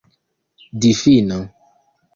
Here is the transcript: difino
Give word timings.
difino 0.81 1.39